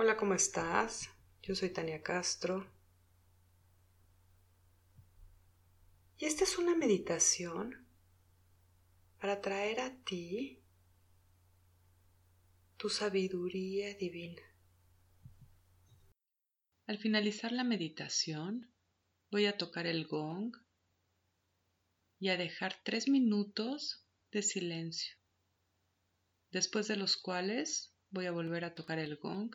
[0.00, 1.10] Hola, ¿cómo estás?
[1.42, 2.70] Yo soy Tania Castro.
[6.18, 7.84] Y esta es una meditación
[9.18, 10.62] para traer a ti
[12.76, 14.40] tu sabiduría divina.
[16.86, 18.72] Al finalizar la meditación,
[19.32, 20.56] voy a tocar el gong
[22.20, 25.16] y a dejar tres minutos de silencio,
[26.52, 29.50] después de los cuales voy a volver a tocar el gong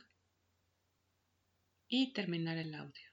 [1.96, 3.08] y terminar el audio.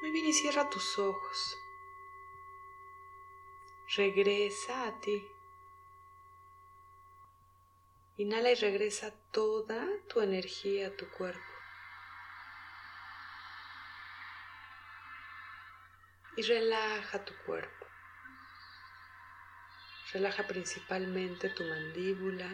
[0.00, 1.58] Muy bien y cierra tus ojos.
[3.94, 5.22] Regresa a ti.
[8.16, 11.52] Inhala y regresa toda tu energía a tu cuerpo.
[16.38, 17.87] Y relaja tu cuerpo.
[20.12, 22.48] Relaja principalmente tu mandíbula,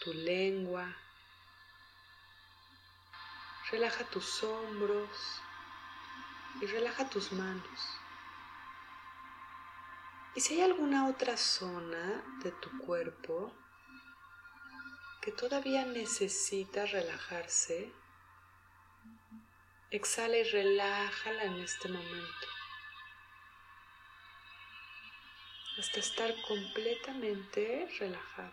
[0.00, 0.94] tu lengua.
[3.70, 5.40] Relaja tus hombros
[6.60, 8.00] y relaja tus manos.
[10.34, 13.52] Y si hay alguna otra zona de tu cuerpo
[15.22, 17.90] que todavía necesita relajarse,
[19.90, 22.59] exhala y relájala en este momento.
[25.78, 28.52] Hasta estar completamente relajado.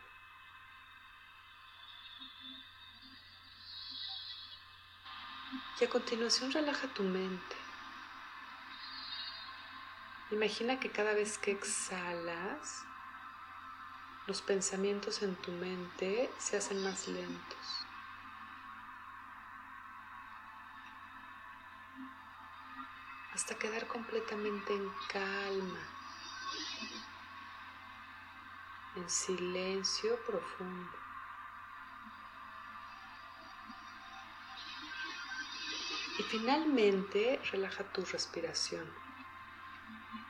[5.79, 7.55] Y a continuación relaja tu mente.
[10.31, 12.83] Imagina que cada vez que exhalas,
[14.25, 17.57] los pensamientos en tu mente se hacen más lentos.
[23.33, 25.97] Hasta quedar completamente en calma
[28.97, 30.91] en silencio profundo.
[36.17, 38.91] Y finalmente relaja tu respiración.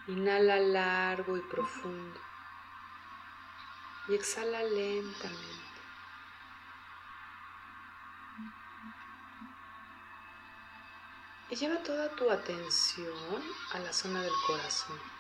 [0.08, 2.20] Inhala largo y profundo.
[4.10, 5.68] Y exhala lentamente.
[11.50, 13.42] Y lleva toda tu atención
[13.74, 15.17] a la zona del corazón.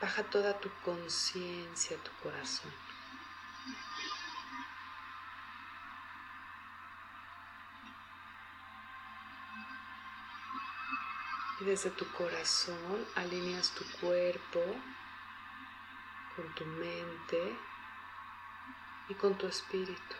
[0.00, 2.72] Baja toda tu conciencia tu corazón.
[11.60, 14.60] Y desde tu corazón alineas tu cuerpo
[16.34, 17.56] con tu mente
[19.08, 20.16] y con tu espíritu.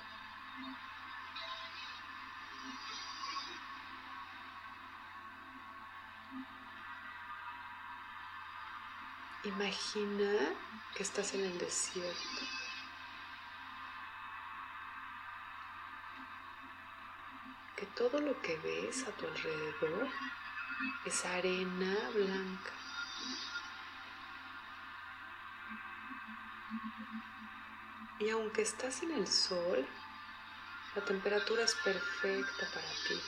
[9.45, 10.55] Imagina
[10.95, 12.43] que estás en el desierto.
[17.75, 20.09] Que todo lo que ves a tu alrededor
[21.05, 22.71] es arena blanca.
[28.21, 29.85] Y aunque estás en el sol,
[30.95, 33.21] la temperatura es perfecta para ti.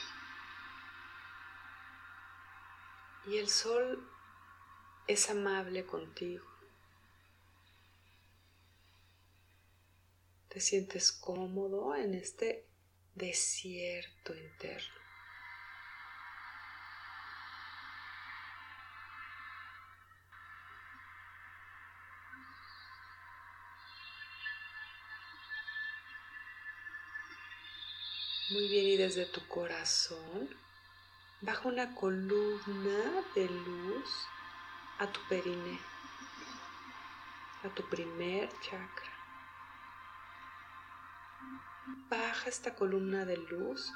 [3.25, 4.14] Y el sol
[5.07, 6.45] es amable contigo.
[10.49, 12.65] Te sientes cómodo en este
[13.13, 15.05] desierto interno.
[28.51, 30.49] Muy bien, y desde tu corazón
[31.41, 34.09] baja una columna de luz
[34.99, 35.77] a tu perine,
[37.63, 39.11] a tu primer chakra.
[42.09, 43.91] Baja esta columna de luz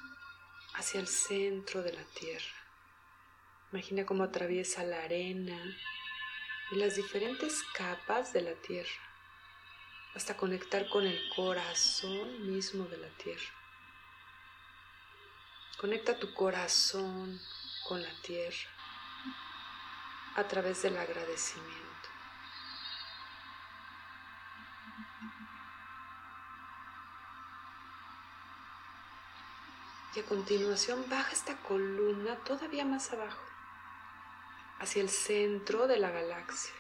[0.74, 2.58] hacia el centro de la tierra.
[3.72, 5.58] Imagina cómo atraviesa la arena
[6.72, 9.02] y las diferentes capas de la tierra
[10.16, 13.54] hasta conectar con el corazón mismo de la tierra.
[15.78, 17.40] Conecta tu corazón
[17.88, 18.79] con la tierra
[20.36, 21.80] a través del agradecimiento.
[30.16, 33.44] Y a continuación baja esta columna todavía más abajo,
[34.80, 36.74] hacia el centro de la galaxia.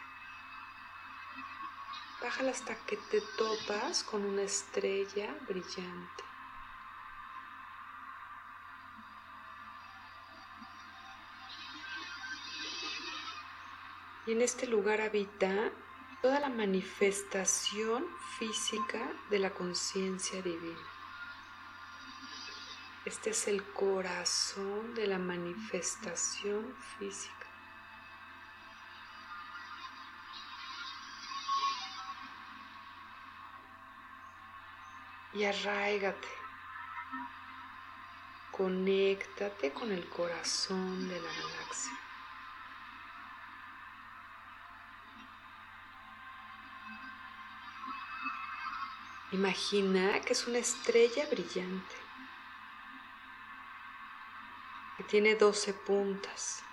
[2.21, 6.28] Bájala hasta que te topas con una estrella brillante.
[14.29, 15.71] Y en este lugar habita
[16.21, 18.05] toda la manifestación
[18.37, 20.87] física de la conciencia divina.
[23.05, 27.47] Este es el corazón de la manifestación física.
[35.33, 36.27] Y arraigate.
[38.51, 42.08] Conéctate con el corazón de la galaxia.
[49.31, 51.95] Imagina que es una estrella brillante
[54.97, 56.63] que tiene 12 puntas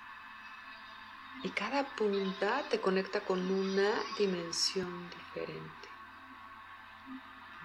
[1.43, 5.89] y cada punta te conecta con una dimensión diferente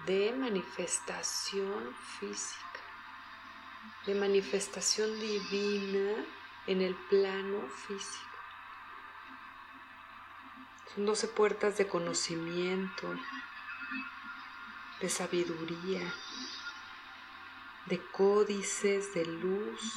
[0.06, 2.80] de manifestación física,
[4.06, 6.24] de manifestación divina
[6.66, 8.38] en el plano físico.
[10.94, 13.14] Son 12 puertas de conocimiento,
[15.02, 16.14] de sabiduría,
[17.86, 19.94] de códices de luz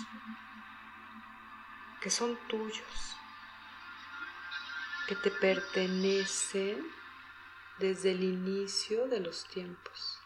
[2.02, 3.16] que son tuyos,
[5.08, 6.84] que te pertenecen
[7.78, 10.20] desde el inicio de los tiempos.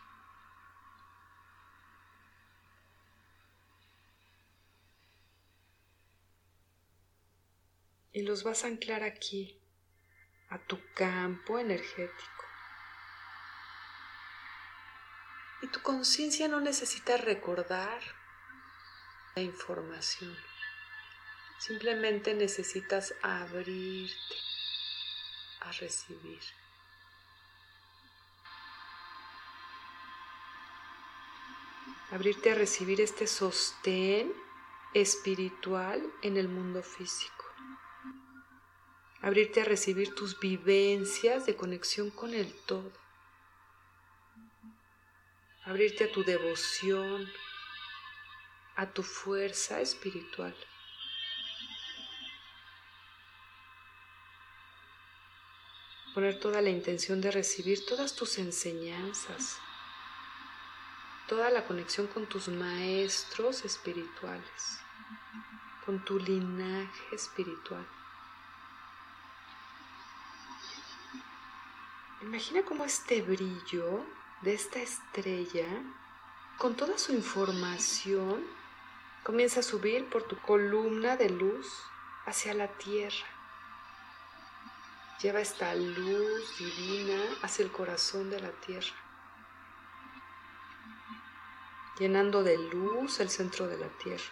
[8.14, 9.62] Y los vas a anclar aquí,
[10.48, 12.39] a tu campo energético.
[15.62, 18.00] Y tu conciencia no necesita recordar
[19.36, 20.36] la información.
[21.60, 24.36] Simplemente necesitas abrirte
[25.60, 26.40] a recibir.
[32.12, 34.34] Abrirte a recibir este sostén
[34.94, 37.46] espiritual en el mundo físico.
[39.22, 43.09] Abrirte a recibir tus vivencias de conexión con el todo
[45.70, 47.32] abrirte a tu devoción,
[48.76, 50.56] a tu fuerza espiritual.
[56.16, 59.60] Poner toda la intención de recibir todas tus enseñanzas,
[61.28, 64.80] toda la conexión con tus maestros espirituales,
[65.86, 67.88] con tu linaje espiritual.
[72.24, 75.68] Imagina cómo este brillo de esta estrella,
[76.58, 78.46] con toda su información,
[79.24, 81.68] comienza a subir por tu columna de luz
[82.26, 83.28] hacia la tierra.
[85.22, 88.96] Lleva esta luz divina hacia el corazón de la tierra,
[92.00, 94.32] llenando de luz el centro de la tierra.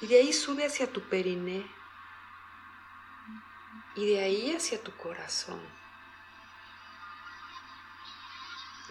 [0.00, 1.64] Y de ahí sube hacia tu periné
[3.94, 5.60] y de ahí hacia tu corazón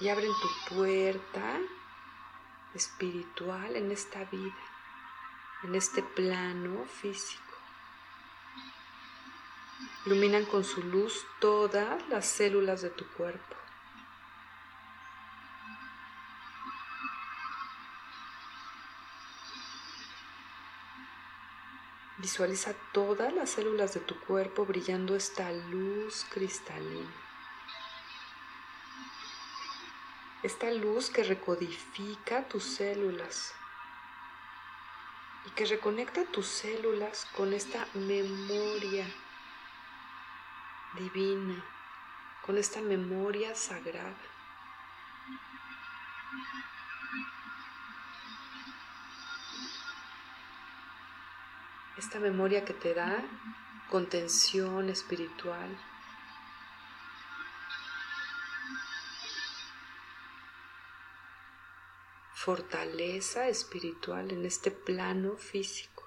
[0.01, 1.59] y abren tu puerta
[2.74, 4.57] espiritual en esta vida,
[5.63, 7.44] en este plano físico.
[10.07, 13.56] Iluminan con su luz todas las células de tu cuerpo.
[22.18, 27.20] Visualiza todas las células de tu cuerpo brillando esta luz cristalina.
[30.44, 33.54] Esta luz que recodifica tus células
[35.45, 39.06] y que reconecta tus células con esta memoria
[40.95, 41.64] divina,
[42.44, 44.18] con esta memoria sagrada.
[51.98, 53.24] Esta memoria que te da
[53.92, 55.69] contención espiritual,
[62.44, 66.04] fortaleza espiritual en este plano físico.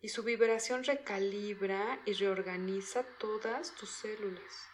[0.00, 4.68] Y su vibración recalibra y reorganiza todas tus células.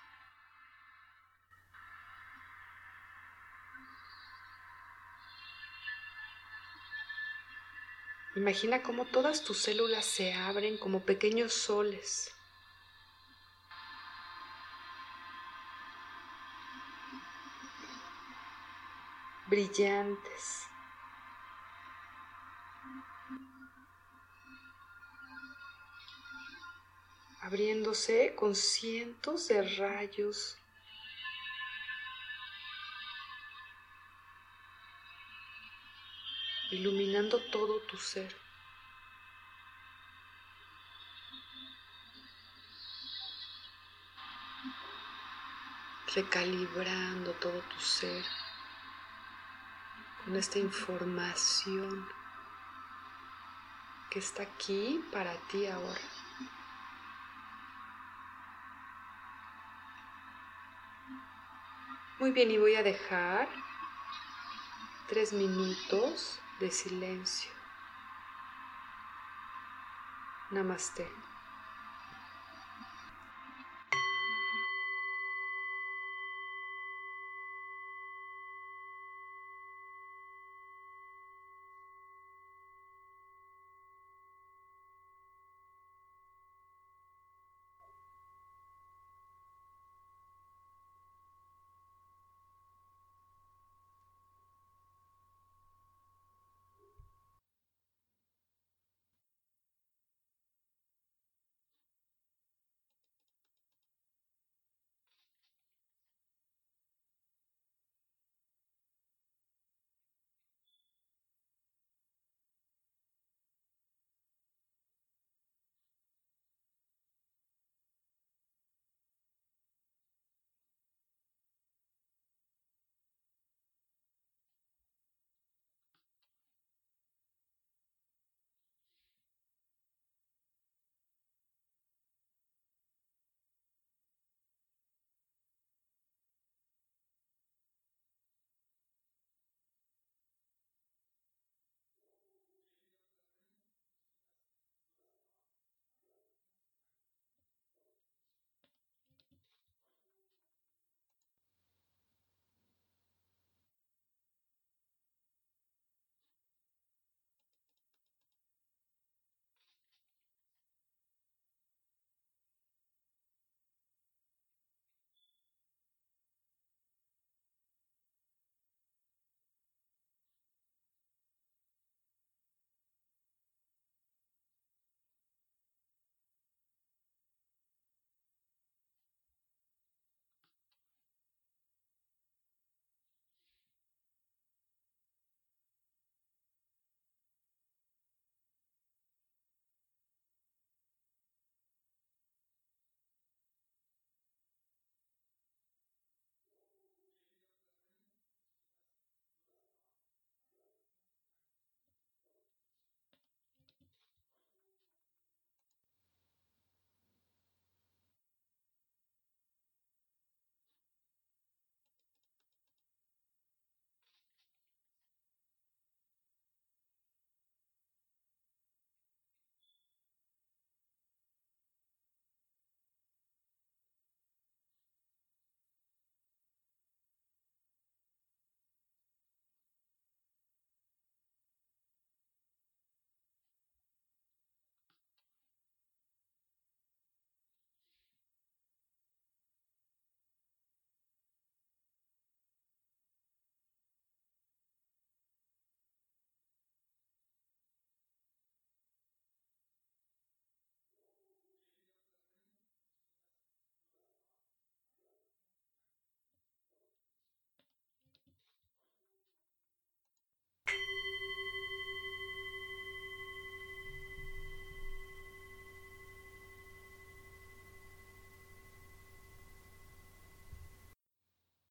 [8.36, 12.32] Imagina cómo todas tus células se abren como pequeños soles
[19.52, 20.66] brillantes.
[27.42, 30.56] abriéndose con cientos de rayos
[36.70, 38.34] iluminando todo tu ser.
[46.14, 48.41] recalibrando todo tu ser
[50.24, 52.08] con esta información
[54.10, 56.00] que está aquí para ti ahora.
[62.18, 63.48] Muy bien, y voy a dejar
[65.08, 67.50] tres minutos de silencio.
[70.50, 71.31] Namaste.